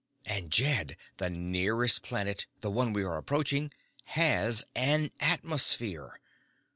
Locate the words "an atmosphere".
4.73-6.19